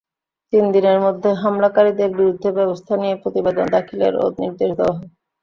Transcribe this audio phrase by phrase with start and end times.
[0.53, 5.09] তিন দিনের মধ্যে হামলাকারীদের বিরুদ্ধে ব্যবস্থা নিয়ে প্রতিবেদন দাখিলেরও নির্দেশ দেওয়া হয়।